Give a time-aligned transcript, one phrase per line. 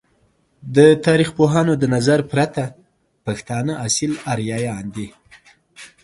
[0.75, 2.63] د تاریخ پوهانو د نظر پرته،
[3.25, 5.07] پښتانه اصیل آریایان دی!